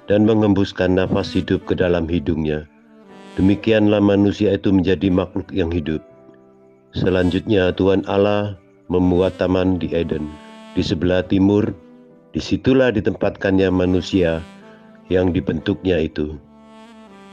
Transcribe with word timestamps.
dan 0.05 0.29
mengembuskan 0.29 0.93
nafas 0.93 1.33
hidup 1.33 1.65
ke 1.65 1.73
dalam 1.73 2.05
hidungnya. 2.05 2.69
Demikianlah 3.33 3.97
manusia 3.97 4.53
itu 4.53 4.69
menjadi 4.69 5.09
makhluk 5.09 5.49
yang 5.49 5.73
hidup. 5.73 6.05
Selanjutnya 6.93 7.73
Tuhan 7.73 8.05
Allah 8.05 8.61
membuat 8.93 9.41
taman 9.41 9.81
di 9.81 9.89
Eden, 9.89 10.29
di 10.77 10.85
sebelah 10.85 11.25
timur 11.25 11.73
Di 12.29 12.37
situlah 12.37 12.93
ditempatkannya 12.93 13.73
manusia 13.73 14.45
yang 15.09 15.33
dibentuknya 15.33 15.97
itu. 16.05 16.37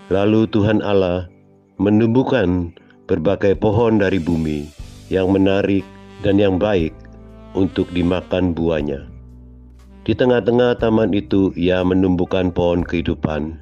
Lalu 0.09 0.49
Tuhan 0.49 0.81
Allah 0.81 1.29
menumbuhkan 1.77 2.73
berbagai 3.05 3.61
pohon 3.61 4.01
dari 4.01 4.17
bumi 4.17 4.65
yang 5.13 5.29
menarik 5.29 5.85
dan 6.25 6.41
yang 6.41 6.57
baik 6.57 6.97
untuk 7.53 7.85
dimakan 7.93 8.57
buahnya. 8.57 9.05
Di 10.07 10.15
tengah-tengah 10.15 10.79
taman 10.79 11.13
itu 11.13 11.51
ia 11.59 11.83
menumbuhkan 11.83 12.55
pohon 12.55 12.87
kehidupan 12.87 13.59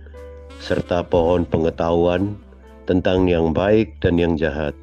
serta 0.61 1.03
pohon 1.03 1.43
pengetahuan 1.49 2.37
tentang 2.85 3.27
yang 3.27 3.51
baik 3.51 3.97
dan 3.99 4.21
yang 4.21 4.37
jahat. 4.37 4.77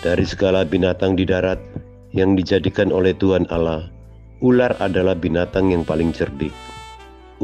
Dari 0.00 0.24
segala 0.24 0.64
binatang 0.64 1.14
di 1.14 1.28
darat 1.28 1.60
yang 2.16 2.32
dijadikan 2.32 2.88
oleh 2.88 3.12
Tuhan 3.12 3.44
Allah, 3.52 3.92
Ular 4.40 4.72
adalah 4.80 5.12
binatang 5.12 5.68
yang 5.68 5.84
paling 5.84 6.16
cerdik. 6.16 6.56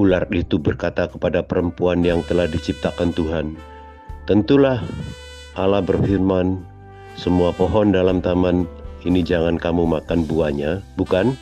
Ular 0.00 0.24
itu 0.32 0.56
berkata 0.56 1.04
kepada 1.04 1.44
perempuan 1.44 2.00
yang 2.00 2.24
telah 2.24 2.48
diciptakan 2.48 3.12
Tuhan, 3.12 3.52
"Tentulah 4.24 4.80
Allah 5.60 5.84
berfirman, 5.84 6.56
semua 7.12 7.52
pohon 7.52 7.92
dalam 7.92 8.24
taman 8.24 8.64
ini 9.04 9.20
jangan 9.20 9.60
kamu 9.60 9.84
makan 9.84 10.24
buahnya, 10.24 10.80
bukan?" 10.96 11.36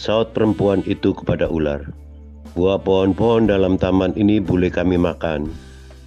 Saut 0.00 0.32
perempuan 0.32 0.80
itu 0.88 1.12
kepada 1.12 1.52
ular, 1.52 1.92
"Buah 2.56 2.80
pohon-pohon 2.80 3.52
dalam 3.52 3.76
taman 3.76 4.16
ini 4.16 4.40
boleh 4.40 4.72
kami 4.72 4.96
makan, 4.96 5.52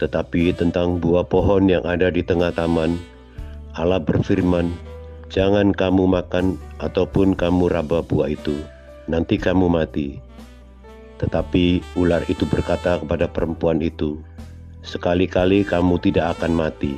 tetapi 0.02 0.50
tentang 0.58 0.98
buah 0.98 1.30
pohon 1.30 1.70
yang 1.70 1.86
ada 1.86 2.10
di 2.10 2.26
tengah 2.26 2.50
taman, 2.58 2.98
Allah 3.78 4.02
berfirman, 4.02 4.95
Jangan 5.36 5.76
kamu 5.76 6.08
makan 6.08 6.56
ataupun 6.80 7.36
kamu 7.36 7.68
raba 7.68 8.00
buah 8.00 8.32
itu, 8.32 8.56
nanti 9.12 9.36
kamu 9.36 9.68
mati. 9.68 10.16
Tetapi 11.20 11.84
ular 12.00 12.24
itu 12.32 12.48
berkata 12.48 13.04
kepada 13.04 13.28
perempuan 13.28 13.84
itu, 13.84 14.24
Sekali-kali 14.80 15.68
kamu 15.68 16.00
tidak 16.00 16.40
akan 16.40 16.56
mati. 16.56 16.96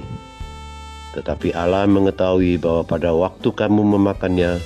Tetapi 1.18 1.50
Allah 1.58 1.90
mengetahui 1.90 2.62
bahwa 2.62 2.86
pada 2.86 3.10
waktu 3.10 3.50
kamu 3.50 3.98
memakannya, 3.98 4.62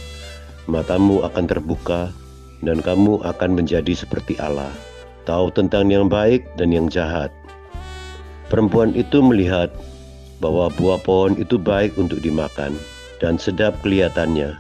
matamu 0.67 1.23
akan 1.23 1.45
terbuka 1.47 2.11
dan 2.59 2.83
kamu 2.83 3.23
akan 3.23 3.55
menjadi 3.55 3.95
seperti 3.95 4.35
Allah, 4.35 4.75
tahu 5.23 5.47
tentang 5.47 5.87
yang 5.87 6.11
baik 6.11 6.43
dan 6.59 6.75
yang 6.75 6.91
jahat. 6.91 7.31
Perempuan 8.51 8.91
itu 8.99 9.23
melihat 9.23 9.71
bahwa 10.43 10.67
buah 10.75 10.99
pohon 11.07 11.39
itu 11.39 11.55
baik 11.55 11.95
untuk 11.95 12.19
dimakan 12.19 12.75
dan 13.21 13.37
sedap 13.37 13.77
kelihatannya. 13.85 14.57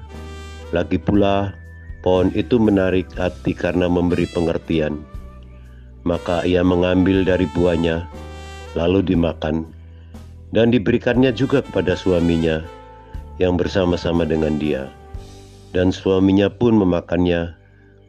Lagi 0.71 1.01
pula, 1.01 1.57
pohon 2.05 2.29
itu 2.37 2.61
menarik 2.61 3.09
hati 3.17 3.51
karena 3.57 3.89
memberi 3.89 4.29
pengertian. 4.29 5.01
Maka 6.05 6.45
ia 6.45 6.61
mengambil 6.61 7.25
dari 7.25 7.49
buahnya, 7.51 8.05
lalu 8.77 9.01
dimakan, 9.03 9.65
dan 10.53 10.69
diberikannya 10.69 11.33
juga 11.33 11.65
kepada 11.65 11.97
suaminya 11.97 12.61
yang 13.41 13.57
bersama-sama 13.57 14.23
dengan 14.23 14.55
dia. 14.61 14.87
Dan 15.73 15.89
suaminya 15.89 16.47
pun 16.47 16.77
memakannya, 16.77 17.57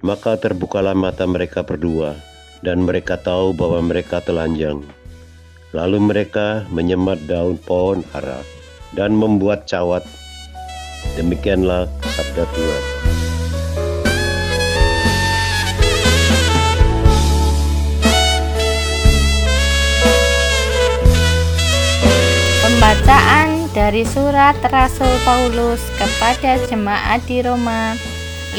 maka 0.05 0.37
terbukalah 0.37 0.95
mata 0.95 1.25
mereka 1.25 1.65
berdua, 1.65 2.15
dan 2.61 2.85
mereka 2.85 3.17
tahu 3.17 3.57
bahwa 3.57 3.81
mereka 3.83 4.21
telanjang. 4.21 4.83
Lalu 5.73 5.99
mereka 6.05 6.69
menyemat 6.69 7.17
daun 7.25 7.57
pohon 7.65 8.05
ara 8.13 8.45
dan 8.93 9.17
membuat 9.17 9.65
cawat 9.65 10.05
Demikianlah 11.15 11.91
sabda 12.03 12.45
Tuhan. 12.49 12.83
Pembacaan 22.63 23.71
dari 23.77 24.03
surat 24.03 24.59
Rasul 24.67 25.11
Paulus 25.23 25.81
kepada 26.01 26.59
jemaat 26.67 27.23
di 27.31 27.39
Roma 27.45 27.95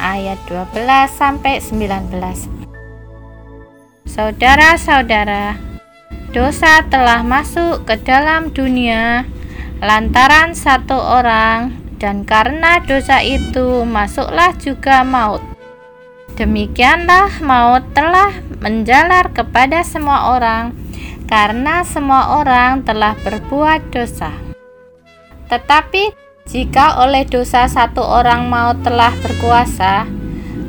ayat 0.00 0.38
12 0.48 0.80
sampai 1.12 1.60
19. 1.60 2.60
Saudara-saudara, 4.08 5.60
dosa 6.32 6.86
telah 6.88 7.20
masuk 7.20 7.84
ke 7.84 8.00
dalam 8.00 8.48
dunia 8.54 9.28
lantaran 9.80 10.52
satu 10.52 10.92
orang, 10.92 11.72
dan 11.96 12.28
karena 12.28 12.84
dosa 12.84 13.24
itu 13.24 13.88
masuklah 13.88 14.52
juga 14.60 15.00
maut. 15.00 15.40
Demikianlah 16.36 17.40
maut 17.40 17.84
telah 17.96 18.32
menjalar 18.60 19.32
kepada 19.32 19.80
semua 19.80 20.36
orang, 20.36 20.76
karena 21.28 21.80
semua 21.88 22.40
orang 22.44 22.84
telah 22.84 23.16
berbuat 23.24 23.88
dosa. 23.88 24.32
Tetapi 25.48 26.12
jika 26.44 27.00
oleh 27.00 27.24
dosa 27.24 27.64
satu 27.64 28.04
orang 28.04 28.52
maut 28.52 28.84
telah 28.84 29.16
berkuasa, 29.24 30.04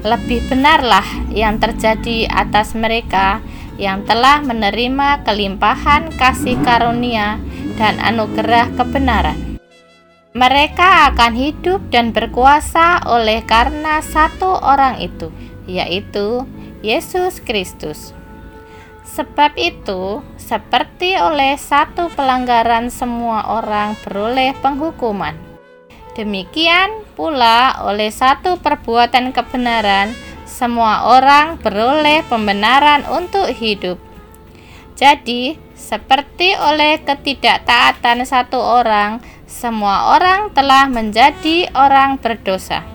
lebih 0.08 0.40
benarlah 0.48 1.06
yang 1.30 1.60
terjadi 1.60 2.32
atas 2.32 2.74
mereka 2.74 3.44
yang 3.78 4.06
telah 4.06 4.42
menerima 4.42 5.26
kelimpahan 5.26 6.14
kasih 6.16 6.58
karunia 6.62 7.42
dan 7.82 7.98
anugerah 7.98 8.70
kebenaran. 8.78 9.58
Mereka 10.38 11.10
akan 11.12 11.34
hidup 11.34 11.82
dan 11.90 12.14
berkuasa 12.14 13.02
oleh 13.10 13.42
karena 13.42 14.06
satu 14.06 14.62
orang 14.62 15.02
itu, 15.02 15.34
yaitu 15.66 16.46
Yesus 16.86 17.42
Kristus. 17.42 18.14
Sebab 19.02 19.58
itu, 19.58 20.22
seperti 20.38 21.18
oleh 21.18 21.58
satu 21.58 22.14
pelanggaran 22.14 22.94
semua 22.94 23.50
orang 23.50 23.98
beroleh 24.06 24.54
penghukuman. 24.62 25.36
Demikian 26.14 27.02
pula 27.18 27.82
oleh 27.82 28.14
satu 28.14 28.62
perbuatan 28.62 29.34
kebenaran 29.34 30.14
semua 30.48 31.18
orang 31.18 31.58
beroleh 31.60 32.22
pembenaran 32.30 33.02
untuk 33.10 33.50
hidup. 33.52 34.11
Jadi, 35.02 35.58
seperti 35.74 36.54
oleh 36.54 37.02
ketidaktaatan 37.02 38.22
satu 38.22 38.62
orang, 38.62 39.18
semua 39.50 40.14
orang 40.14 40.54
telah 40.54 40.86
menjadi 40.86 41.74
orang 41.74 42.22
berdosa. 42.22 42.86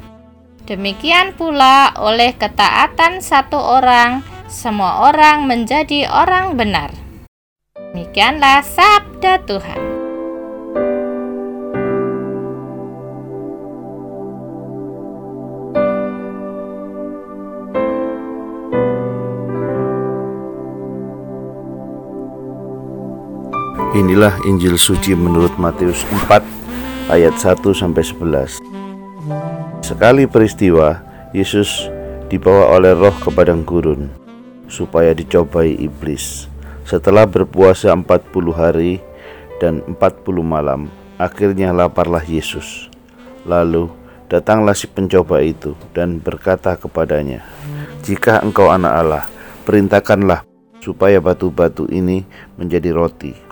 Demikian 0.71 1.35
pula 1.35 1.91
oleh 1.99 2.31
ketaatan 2.39 3.19
satu 3.19 3.59
orang, 3.59 4.23
semua 4.47 5.11
orang 5.11 5.51
menjadi 5.51 6.07
orang 6.07 6.55
benar. 6.55 6.95
Demikianlah 7.75 8.63
sabda 8.63 9.43
Tuhan. 9.43 9.96
Inilah 23.97 24.45
Injil 24.45 24.77
suci 24.77 25.17
menurut 25.17 25.57
Matius 25.57 26.05
4 26.29 26.45
ayat 27.09 27.33
1 27.33 27.65
sampai 27.73 28.05
11. 28.05 28.61
Sekali 29.81 30.29
peristiwa, 30.29 31.01
Yesus 31.33 31.89
dibawa 32.29 32.77
oleh 32.77 32.93
roh 32.93 33.17
ke 33.17 33.33
padang 33.33 33.65
gurun 33.65 34.13
supaya 34.69 35.17
dicobai 35.17 35.81
iblis. 35.81 36.45
Setelah 36.85 37.25
berpuasa 37.25 37.89
40 37.97 38.53
hari 38.53 39.01
dan 39.65 39.81
40 39.89 40.45
malam, 40.45 40.93
akhirnya 41.17 41.73
laparlah 41.73 42.21
Yesus. 42.21 42.93
Lalu 43.49 43.89
datanglah 44.29 44.77
si 44.77 44.93
pencoba 44.93 45.41
itu 45.41 45.73
dan 45.97 46.21
berkata 46.21 46.77
kepadanya, 46.77 47.49
"Jika 48.05 48.45
engkau 48.45 48.69
anak 48.69 48.93
Allah, 48.93 49.25
perintahkanlah 49.65 50.45
supaya 50.85 51.17
batu-batu 51.17 51.89
ini 51.89 52.29
menjadi 52.61 52.93
roti." 52.93 53.46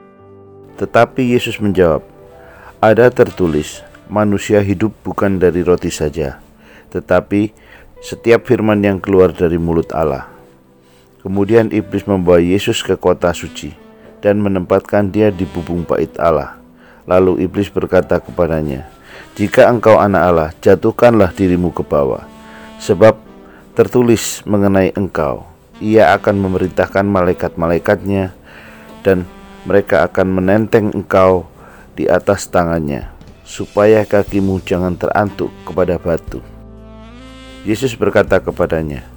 Tetapi 0.74 1.34
Yesus 1.34 1.62
menjawab, 1.62 2.02
"Ada 2.82 3.10
tertulis, 3.14 3.86
manusia 4.10 4.58
hidup 4.58 4.90
bukan 5.06 5.38
dari 5.38 5.62
roti 5.62 5.88
saja, 5.88 6.42
tetapi 6.90 7.54
setiap 8.02 8.50
firman 8.50 8.82
yang 8.82 8.98
keluar 8.98 9.30
dari 9.30 9.56
mulut 9.56 9.94
Allah." 9.94 10.26
Kemudian 11.24 11.72
iblis 11.72 12.04
membawa 12.04 12.36
Yesus 12.36 12.84
ke 12.84 13.00
kota 13.00 13.32
suci 13.32 13.72
dan 14.20 14.44
menempatkan 14.44 15.08
dia 15.08 15.32
di 15.32 15.48
bubung 15.48 15.80
bait 15.86 16.12
Allah. 16.20 16.60
Lalu 17.08 17.48
iblis 17.48 17.72
berkata 17.72 18.20
kepadanya, 18.20 18.84
"Jika 19.32 19.72
engkau 19.72 19.96
anak 19.96 20.22
Allah, 20.24 20.50
jatuhkanlah 20.60 21.32
dirimu 21.32 21.72
ke 21.72 21.80
bawah, 21.80 22.28
sebab 22.76 23.16
tertulis 23.72 24.44
mengenai 24.44 24.92
engkau, 24.92 25.48
ia 25.80 26.12
akan 26.12 26.44
memerintahkan 26.44 27.08
malaikat-malaikatnya 27.08 28.36
dan 29.00 29.24
mereka 29.64 30.04
akan 30.04 30.40
menenteng 30.40 30.92
engkau 30.92 31.48
di 31.96 32.04
atas 32.04 32.48
tangannya, 32.48 33.08
supaya 33.44 34.04
kakimu 34.04 34.60
jangan 34.64 34.96
terantuk 34.96 35.52
kepada 35.64 35.96
batu. 35.96 36.44
Yesus 37.64 37.96
berkata 37.96 38.44
kepadanya, 38.44 39.08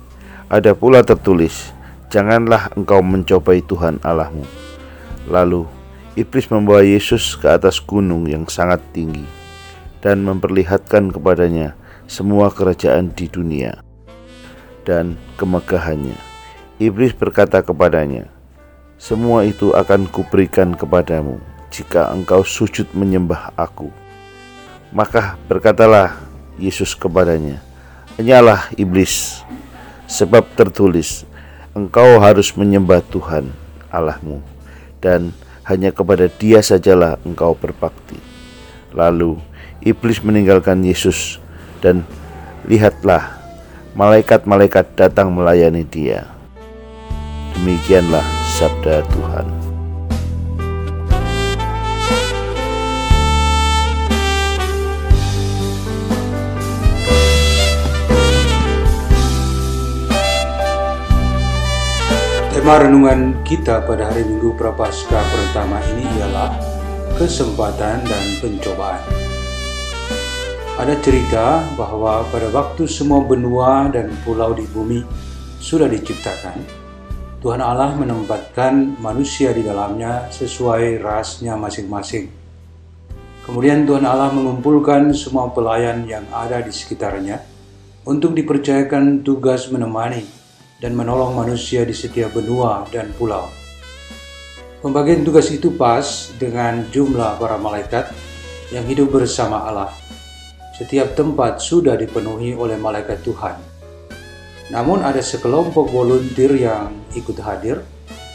"Ada 0.47 0.71
pula 0.71 1.03
tertulis, 1.03 1.75
janganlah 2.07 2.71
engkau 2.79 3.03
mencobai 3.03 3.59
Tuhan 3.59 3.99
Allahmu." 3.99 4.47
Lalu 5.27 5.67
iblis 6.15 6.47
membawa 6.47 6.79
Yesus 6.79 7.35
ke 7.35 7.51
atas 7.51 7.83
gunung 7.83 8.23
yang 8.31 8.47
sangat 8.47 8.79
tinggi 8.95 9.27
dan 9.99 10.23
memperlihatkan 10.23 11.11
kepadanya 11.11 11.75
semua 12.07 12.47
kerajaan 12.47 13.11
di 13.11 13.27
dunia 13.27 13.83
dan 14.88 15.19
kemegahannya. 15.35 16.15
Iblis 16.79 17.11
berkata 17.11 17.59
kepadanya, 17.59 18.31
semua 18.97 19.45
itu 19.45 19.77
akan 19.77 20.09
kuberikan 20.09 20.73
kepadamu 20.73 21.38
jika 21.69 22.09
engkau 22.09 22.41
sujud 22.41 22.89
menyembah 22.97 23.53
aku. 23.53 23.94
Maka 24.89 25.38
berkatalah 25.45 26.17
Yesus 26.57 26.97
kepadanya, 26.97 27.61
Enyalah 28.17 28.73
iblis, 28.73 29.45
sebab 30.09 30.49
tertulis, 30.57 31.29
engkau 31.77 32.17
harus 32.17 32.49
menyembah 32.57 33.05
Tuhan 33.05 33.53
Allahmu, 33.94 34.41
dan 34.97 35.29
hanya 35.69 35.94
kepada 35.94 36.25
dia 36.25 36.65
sajalah 36.65 37.21
engkau 37.21 37.53
berbakti. 37.53 38.17
Lalu 38.97 39.38
iblis 39.85 40.25
meninggalkan 40.25 40.81
Yesus 40.81 41.38
dan 41.85 42.01
lihatlah 42.65 43.38
malaikat-malaikat 43.94 44.97
datang 44.97 45.29
melayani 45.29 45.85
dia. 45.85 46.25
Demikianlah 47.53 48.37
sabda 48.57 49.06
Tuhan. 49.13 49.45
Tema 62.50 62.81
renungan 62.81 63.45
kita 63.45 63.86
pada 63.86 64.09
hari 64.09 64.25
Minggu 64.25 64.57
Prapaskah 64.57 65.21
pertama 65.21 65.77
ini 65.94 66.09
ialah 66.18 66.57
kesempatan 67.13 68.01
dan 68.09 68.25
pencobaan. 68.42 69.06
Ada 70.81 70.98
cerita 71.06 71.62
bahwa 71.77 72.25
pada 72.33 72.50
waktu 72.50 72.89
semua 72.89 73.21
benua 73.21 73.86
dan 73.94 74.09
pulau 74.25 74.57
di 74.57 74.65
bumi 74.74 75.06
sudah 75.62 75.86
diciptakan, 75.86 76.87
Tuhan 77.38 77.62
Allah 77.62 77.94
menempatkan 77.94 78.98
manusia 78.98 79.54
di 79.54 79.62
dalamnya 79.62 80.25
sesuai 80.34 80.98
rasnya 80.98 81.54
masing-masing. 81.54 82.34
Kemudian 83.45 83.86
Tuhan 83.86 84.10
Allah 84.10 84.34
mengumpulkan 84.34 85.13
semua 85.13 85.54
pelayan 85.54 86.10
yang 86.10 86.25
ada 86.34 86.66
di 86.66 86.74
sekitarnya 86.74 87.38
untuk 88.10 88.34
dipercayakan 88.34 89.22
tugas 89.22 89.69
menemani 89.69 90.25
dan 90.81 90.98
menolong 90.98 91.38
manusia 91.38 91.86
di 91.86 91.94
setiap 91.94 92.34
benua 92.34 92.89
dan 92.89 93.13
pulau. 93.13 93.45
Pembagian 94.81 95.22
tugas 95.22 95.54
itu 95.54 95.78
pas 95.78 96.33
dengan 96.42 96.90
jumlah 96.90 97.38
para 97.38 97.62
malaikat 97.62 98.18
yang 98.74 98.81
hidup 98.90 99.13
bersama 99.13 99.62
Allah. 99.62 99.94
Setiap 100.74 101.13
tempat 101.13 101.62
sudah 101.62 101.94
dipenuhi 101.94 102.57
oleh 102.57 102.81
malaikat 102.81 103.22
Tuhan 103.22 103.76
namun 104.68 105.00
ada 105.04 105.24
sekelompok 105.24 105.88
volunteer 105.88 106.52
yang 106.56 106.92
ikut 107.16 107.40
hadir 107.40 107.84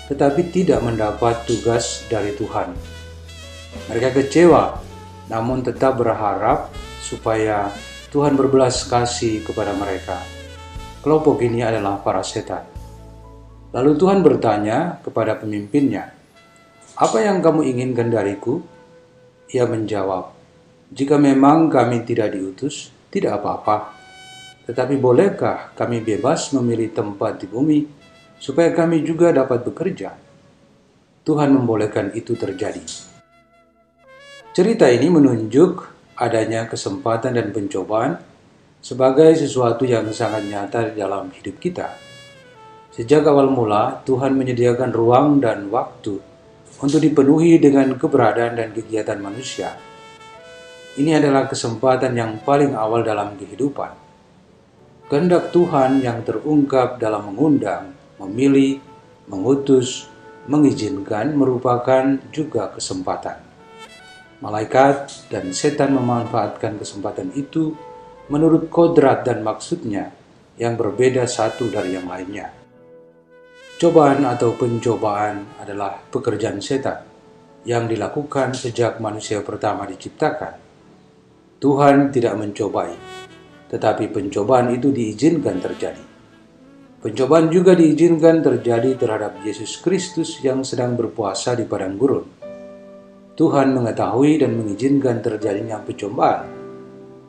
tetapi 0.09 0.53
tidak 0.53 0.81
mendapat 0.85 1.45
tugas 1.49 2.05
dari 2.09 2.37
Tuhan. 2.37 2.73
Mereka 3.89 4.13
kecewa 4.17 4.81
namun 5.33 5.65
tetap 5.65 5.97
berharap 5.97 6.73
supaya 7.01 7.73
Tuhan 8.13 8.37
berbelas 8.37 8.85
kasih 8.85 9.41
kepada 9.41 9.73
mereka. 9.73 10.21
Kelompok 11.01 11.41
ini 11.41 11.65
adalah 11.65 11.97
para 11.99 12.21
setan. 12.21 12.63
Lalu 13.73 13.97
Tuhan 13.97 14.21
bertanya 14.21 15.01
kepada 15.01 15.41
pemimpinnya, 15.41 16.13
"Apa 16.93 17.25
yang 17.25 17.41
kamu 17.41 17.65
inginkan 17.73 18.13
dariku?" 18.13 18.61
Ia 19.49 19.65
menjawab, 19.65 20.29
"Jika 20.93 21.17
memang 21.17 21.73
kami 21.73 22.05
tidak 22.05 22.37
diutus, 22.37 22.93
tidak 23.09 23.41
apa-apa." 23.41 24.02
Tetapi 24.73 24.97
bolehkah 24.97 25.77
kami 25.77 26.01
bebas 26.01 26.49
memilih 26.57 26.97
tempat 26.97 27.37
di 27.37 27.45
bumi 27.45 27.85
supaya 28.41 28.73
kami 28.73 29.05
juga 29.05 29.29
dapat 29.29 29.69
bekerja? 29.69 30.17
Tuhan 31.29 31.53
membolehkan 31.53 32.17
itu 32.17 32.33
terjadi. 32.33 32.81
Cerita 34.57 34.89
ini 34.89 35.13
menunjuk 35.13 35.93
adanya 36.17 36.65
kesempatan 36.73 37.37
dan 37.37 37.53
pencobaan 37.53 38.17
sebagai 38.81 39.37
sesuatu 39.37 39.85
yang 39.85 40.09
sangat 40.09 40.49
nyata 40.49 40.97
dalam 40.97 41.29
hidup 41.37 41.61
kita. 41.61 41.93
Sejak 42.97 43.29
awal 43.29 43.53
mula, 43.53 44.01
Tuhan 44.09 44.33
menyediakan 44.33 44.89
ruang 44.89 45.37
dan 45.45 45.69
waktu 45.69 46.17
untuk 46.81 47.01
dipenuhi 47.05 47.61
dengan 47.61 47.93
keberadaan 48.01 48.57
dan 48.57 48.73
kegiatan 48.73 49.21
manusia. 49.21 49.77
Ini 50.97 51.21
adalah 51.21 51.45
kesempatan 51.45 52.17
yang 52.17 52.41
paling 52.41 52.73
awal 52.73 53.05
dalam 53.05 53.37
kehidupan 53.37 54.12
kehendak 55.13 55.53
Tuhan 55.53 56.01
yang 56.01 56.25
terungkap 56.25 56.97
dalam 56.97 57.29
mengundang, 57.29 57.93
memilih, 58.17 58.81
mengutus, 59.29 60.09
mengizinkan 60.49 61.37
merupakan 61.37 62.17
juga 62.33 62.73
kesempatan. 62.73 63.37
Malaikat 64.41 65.29
dan 65.29 65.53
setan 65.53 65.93
memanfaatkan 65.93 66.81
kesempatan 66.81 67.29
itu 67.37 67.77
menurut 68.33 68.73
kodrat 68.73 69.29
dan 69.29 69.45
maksudnya 69.45 70.17
yang 70.57 70.81
berbeda 70.81 71.29
satu 71.29 71.69
dari 71.69 71.93
yang 71.93 72.09
lainnya. 72.09 72.49
Cobaan 73.77 74.25
atau 74.25 74.57
pencobaan 74.57 75.61
adalah 75.61 76.01
pekerjaan 76.09 76.65
setan 76.65 77.05
yang 77.69 77.85
dilakukan 77.85 78.57
sejak 78.57 78.97
manusia 78.97 79.45
pertama 79.45 79.85
diciptakan. 79.85 80.57
Tuhan 81.61 82.09
tidak 82.11 82.35
mencobai, 82.35 83.22
tetapi 83.73 84.13
pencobaan 84.13 84.69
itu 84.77 84.93
diizinkan 84.93 85.57
terjadi. 85.65 86.05
Pencobaan 87.03 87.51
juga 87.51 87.73
diizinkan 87.73 88.45
terjadi 88.45 88.95
terhadap 88.95 89.41
Yesus 89.43 89.81
Kristus 89.81 90.39
yang 90.45 90.63
sedang 90.63 90.95
berpuasa 90.95 91.57
di 91.57 91.65
padang 91.67 91.97
gurun. 91.99 92.23
Tuhan 93.33 93.73
mengetahui 93.75 94.45
dan 94.45 94.55
mengizinkan 94.55 95.25
terjadinya 95.25 95.81
pencobaan 95.81 96.47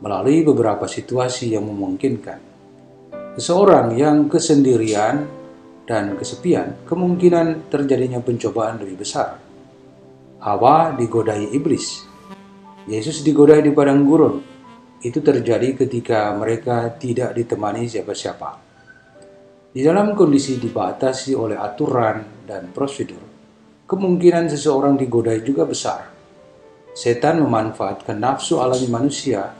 melalui 0.03 0.43
beberapa 0.43 0.83
situasi 0.83 1.55
yang 1.55 1.63
memungkinkan. 1.63 2.37
Seseorang 3.39 3.95
yang 3.97 4.27
kesendirian 4.27 5.25
dan 5.89 6.19
kesepian, 6.19 6.85
kemungkinan 6.85 7.71
terjadinya 7.71 8.19
pencobaan 8.19 8.83
lebih 8.83 9.01
besar. 9.01 9.39
Hawa 10.43 10.91
digodai 10.93 11.49
iblis. 11.55 12.03
Yesus 12.85 13.23
digodai 13.23 13.63
di 13.63 13.71
padang 13.71 14.03
gurun. 14.03 14.52
Itu 15.03 15.19
terjadi 15.19 15.75
ketika 15.75 16.31
mereka 16.31 16.87
tidak 16.95 17.35
ditemani 17.35 17.91
siapa-siapa. 17.91 18.49
Di 19.75 19.83
dalam 19.83 20.15
kondisi 20.15 20.55
dibatasi 20.55 21.35
oleh 21.35 21.59
aturan 21.59 22.47
dan 22.47 22.71
prosedur, 22.71 23.19
kemungkinan 23.83 24.47
seseorang 24.47 24.95
digodai 24.95 25.43
juga 25.43 25.67
besar. 25.67 26.07
Setan 26.95 27.43
memanfaatkan 27.43 28.15
nafsu 28.15 28.63
alami 28.63 28.87
manusia 28.87 29.51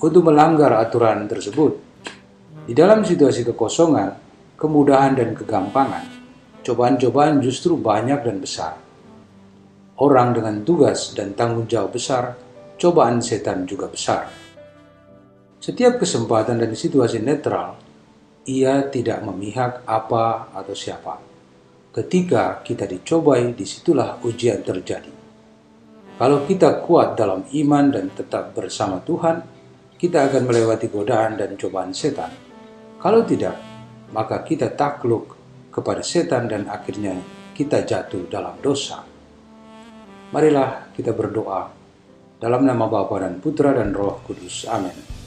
untuk 0.00 0.32
melanggar 0.32 0.72
aturan 0.80 1.28
tersebut. 1.28 1.76
Di 2.64 2.72
dalam 2.72 3.04
situasi 3.04 3.44
kekosongan, 3.52 4.16
kemudahan 4.56 5.12
dan 5.12 5.36
kegampangan, 5.36 6.08
cobaan-cobaan 6.64 7.44
justru 7.44 7.76
banyak 7.76 8.24
dan 8.24 8.40
besar. 8.40 8.80
Orang 10.00 10.32
dengan 10.32 10.64
tugas 10.64 11.12
dan 11.12 11.36
tanggung 11.36 11.68
jawab 11.68 11.92
besar, 11.92 12.32
cobaan 12.80 13.20
setan 13.20 13.68
juga 13.68 13.92
besar. 13.92 14.45
Setiap 15.66 15.98
kesempatan 15.98 16.62
dan 16.62 16.78
situasi 16.78 17.18
netral 17.18 17.74
ia 18.46 18.86
tidak 18.86 19.18
memihak 19.26 19.82
apa 19.82 20.54
atau 20.54 20.70
siapa. 20.70 21.18
Ketika 21.90 22.62
kita 22.62 22.86
dicobai, 22.86 23.50
di 23.50 23.66
situlah 23.66 24.22
ujian 24.22 24.62
terjadi. 24.62 25.10
Kalau 26.22 26.46
kita 26.46 26.86
kuat 26.86 27.18
dalam 27.18 27.50
iman 27.50 27.90
dan 27.90 28.14
tetap 28.14 28.54
bersama 28.54 29.02
Tuhan, 29.02 29.42
kita 29.98 30.30
akan 30.30 30.46
melewati 30.46 30.86
godaan 30.86 31.34
dan 31.34 31.58
cobaan 31.58 31.90
setan. 31.90 32.30
Kalau 33.02 33.26
tidak, 33.26 33.58
maka 34.14 34.46
kita 34.46 34.70
takluk 34.70 35.34
kepada 35.74 36.06
setan 36.06 36.46
dan 36.46 36.70
akhirnya 36.70 37.18
kita 37.58 37.82
jatuh 37.82 38.30
dalam 38.30 38.54
dosa. 38.62 39.02
Marilah 40.30 40.94
kita 40.94 41.10
berdoa 41.10 41.66
dalam 42.38 42.62
nama 42.62 42.86
Bapa 42.86 43.18
dan 43.18 43.42
Putra 43.42 43.74
dan 43.74 43.90
Roh 43.90 44.22
Kudus. 44.22 44.62
Amin. 44.70 45.15